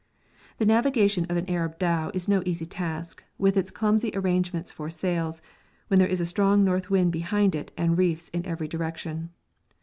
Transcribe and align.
The 0.57 0.65
navigation 0.65 1.27
of 1.29 1.37
an 1.37 1.47
Arab 1.47 1.77
dhow 1.77 2.09
is 2.15 2.27
no 2.27 2.41
easy 2.43 2.65
task, 2.65 3.23
with 3.37 3.55
its 3.55 3.69
clumsy 3.69 4.09
arrangements 4.15 4.71
for 4.71 4.89
sails, 4.89 5.43
when 5.89 5.99
there 5.99 6.09
is 6.09 6.19
a 6.19 6.25
strong 6.25 6.63
north 6.63 6.89
wind 6.89 7.11
behind 7.11 7.53
it 7.53 7.71
and 7.77 7.95
reefs 7.95 8.27
in 8.29 8.43
every 8.47 8.67
direction. 8.67 9.29